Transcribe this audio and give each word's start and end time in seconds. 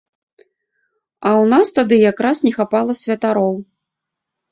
А 0.43 1.29
ў 1.31 1.43
нас 1.53 1.67
тады 1.77 1.95
якраз 2.11 2.41
не 2.47 2.53
хапала 2.57 2.95
святароў. 3.01 3.55